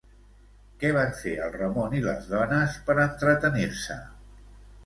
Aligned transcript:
Què 0.83 0.89
van 0.95 1.11
fer 1.19 1.33
el 1.49 1.53
Ramon 1.57 1.93
i 1.99 2.03
les 2.07 2.25
dones 2.31 2.81
per 2.89 2.97
entretenir-se? 3.07 4.03